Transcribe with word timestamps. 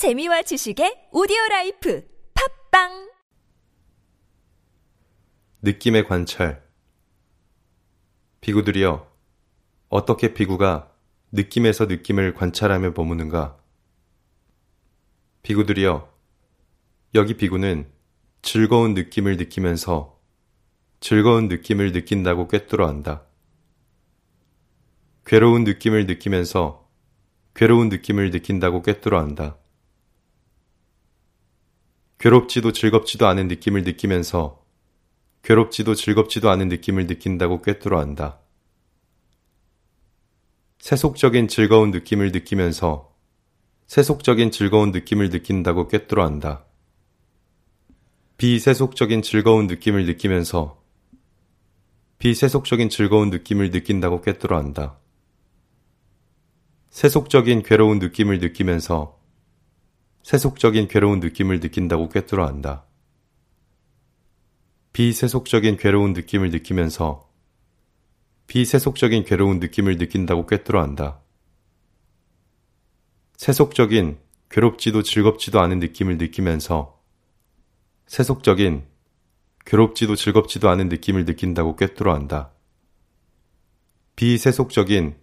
재미와 0.00 0.40
지식의 0.40 1.10
오디오 1.12 1.36
라이프 1.50 2.02
팟빵 2.70 3.10
느낌의 5.60 6.06
관찰 6.08 6.66
비구들이여 8.40 9.06
어떻게 9.90 10.32
비구가 10.32 10.90
느낌에서 11.32 11.84
느낌을 11.84 12.32
관찰하며 12.32 12.94
머무는가 12.96 13.58
비구들이여 15.42 16.10
여기 17.14 17.36
비구는 17.36 17.92
즐거운 18.40 18.94
느낌을 18.94 19.36
느끼면서 19.36 20.18
즐거운 21.00 21.48
느낌을 21.48 21.92
느낀다고 21.92 22.48
꿰뚫어 22.48 22.86
안다. 22.86 23.26
괴로운 25.26 25.64
느낌을 25.64 26.06
느끼면서 26.06 26.88
괴로운 27.54 27.90
느낌을 27.90 28.30
느낀다고 28.30 28.80
꿰뚫어 28.80 29.18
안다. 29.18 29.58
괴롭지도 32.20 32.72
즐겁지도 32.72 33.26
않은 33.28 33.48
느낌을 33.48 33.82
느끼면서 33.82 34.62
괴롭지도 35.42 35.94
즐겁지도 35.94 36.50
않은 36.50 36.68
느낌을 36.68 37.06
느낀다고 37.06 37.62
꿰뚫어 37.62 37.98
안다. 37.98 38.40
세속적인 40.80 41.48
즐거운 41.48 41.90
느낌을 41.90 42.30
느끼면서 42.30 43.16
세속적인 43.86 44.50
즐거운 44.50 44.90
느낌을 44.90 45.30
느낀다고 45.30 45.88
꿰뚫어 45.88 46.22
안다. 46.22 46.66
비세속적인 48.36 49.22
즐거운 49.22 49.66
느낌을 49.66 50.04
느끼면서 50.04 50.82
비세속적인 52.18 52.90
즐거운 52.90 53.30
느낌을 53.30 53.70
느낀다고 53.70 54.20
꿰뚫어 54.20 54.58
안다. 54.58 54.98
세속적인 56.90 57.62
괴로운 57.62 57.98
느낌을 57.98 58.40
느끼면서 58.40 59.19
세속적인 60.30 60.86
괴로운 60.86 61.18
느낌을 61.18 61.58
느낀다고 61.58 62.08
꿰뚫어 62.08 62.46
안다. 62.46 62.84
비세속적인 64.92 65.76
괴로운 65.76 66.12
느낌을 66.12 66.50
느끼면서 66.50 67.28
비세속적인 68.46 69.24
괴로운 69.24 69.58
느낌을 69.58 69.98
느낀다고 69.98 70.46
꿰뚫어 70.46 70.80
안다. 70.82 71.20
세속적인 73.38 74.20
괴롭지도 74.50 75.02
즐겁지도 75.02 75.58
않은 75.62 75.80
느낌을 75.80 76.16
느끼면서 76.16 77.02
세속적인 78.06 78.84
괴롭지도 79.66 80.14
즐겁지도 80.14 80.68
않은 80.68 80.88
느낌을 80.90 81.24
느낀다고 81.24 81.74
꿰뚫어 81.74 82.14
안다. 82.14 82.52
비세속적인 84.14 85.16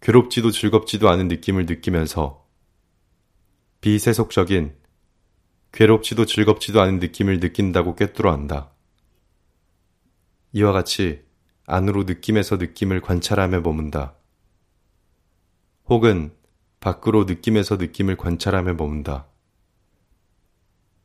괴롭지도 0.00 0.50
즐겁지도 0.52 1.10
않은 1.10 1.28
느낌을 1.28 1.66
느끼면서 1.66 2.43
비세속적인 3.84 4.74
괴롭지도 5.72 6.24
즐겁지도 6.24 6.80
않은 6.80 7.00
느낌을 7.00 7.38
느낀다고 7.38 7.96
꿰뚫어 7.96 8.30
안다. 8.32 8.72
이와 10.52 10.72
같이 10.72 11.22
안으로 11.66 12.04
느낌에서 12.04 12.56
느낌을 12.56 13.02
관찰하며 13.02 13.60
머문다. 13.60 14.14
혹은 15.90 16.34
밖으로 16.80 17.24
느낌에서 17.24 17.76
느낌을 17.76 18.16
관찰하며 18.16 18.72
머문다. 18.72 19.26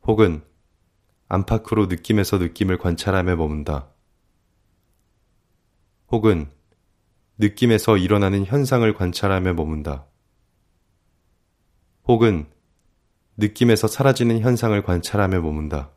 혹은 0.04 0.42
안팎으로 1.28 1.84
느낌에서 1.84 2.38
느낌을 2.38 2.78
관찰하며 2.78 3.36
머문다. 3.36 3.90
혹은 6.10 6.50
느낌에서 7.36 7.98
일어나는 7.98 8.46
현상을 8.46 8.90
관찰하며 8.94 9.52
머문다. 9.52 10.06
혹은 12.08 12.48
느낌에서 13.40 13.88
사라지는 13.88 14.40
현상을 14.40 14.80
관찰하며 14.82 15.40
머문다. 15.40 15.90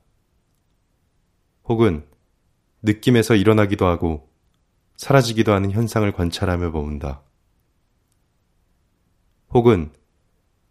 혹은 1.66 2.06
느낌에서 2.82 3.36
일어나기도 3.36 3.86
하고 3.86 4.30
사라지기도 4.96 5.52
하는 5.52 5.72
현상을 5.72 6.10
관찰하며 6.14 6.72
머문다. 6.72 7.22
혹은 9.50 9.92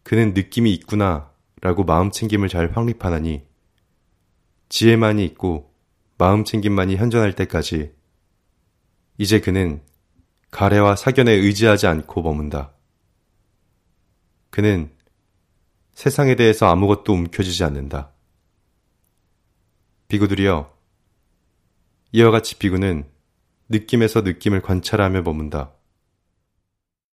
그는 0.02 0.32
느낌이 0.32 0.72
있구나 0.72 1.30
라고 1.60 1.84
마음 1.84 2.10
챙김을 2.10 2.48
잘 2.48 2.72
확립하나니 2.72 3.46
지혜만이 4.70 5.24
있고 5.26 5.72
마음 6.16 6.44
챙김만이 6.44 6.96
현존할 6.96 7.34
때까지 7.34 7.92
이제 9.18 9.40
그는 9.40 9.82
가래와 10.50 10.96
사견에 10.96 11.32
의지하지 11.32 11.86
않고 11.86 12.22
머문다. 12.22 12.72
그는 14.50 14.90
세상에 15.92 16.34
대해서 16.34 16.66
아무것도 16.66 17.12
움켜쥐지 17.12 17.64
않는다. 17.64 18.12
비구들이여, 20.08 20.72
이와 22.12 22.30
같이 22.30 22.58
비구는 22.58 23.08
느낌에서 23.68 24.20
느낌을 24.22 24.60
관찰하며 24.60 25.22
머문다. 25.22 25.72